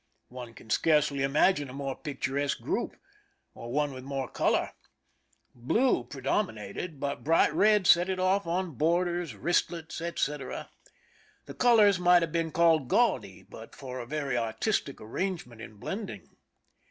[0.29, 2.95] One can scarcely imagine a more picturesque group,
[3.53, 4.71] or one with more color.
[5.53, 8.47] Blue predominated, but i<> 219 THE SINKINa OF THE "MEEEIMAC" brigM red set it off
[8.47, 10.69] on borders, wristlets, etc.
[11.45, 16.35] The colors might have been called gaudy but for a very artistic arrangement in blending.